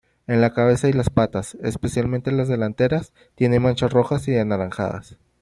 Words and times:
En 0.25 0.41
la 0.41 0.51
cabeza 0.51 0.89
y 0.89 0.93
las 0.93 1.11
patas, 1.11 1.55
especialmente 1.61 2.31
las 2.31 2.47
delanteras, 2.47 3.13
tiene 3.35 3.59
manchas 3.59 3.93
rojas 3.93 4.27
o 4.27 4.41
anaranjadas. 4.41 5.19